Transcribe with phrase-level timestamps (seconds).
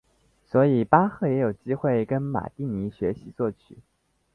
[0.43, 3.77] 所以巴赫也有机会跟马蒂尼学习作曲。